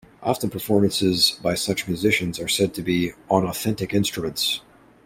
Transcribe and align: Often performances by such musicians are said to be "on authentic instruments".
Often 0.23 0.49
performances 0.49 1.37
by 1.43 1.53
such 1.53 1.87
musicians 1.87 2.39
are 2.39 2.47
said 2.47 2.73
to 2.73 2.81
be 2.81 3.11
"on 3.29 3.45
authentic 3.45 3.93
instruments". 3.93 4.61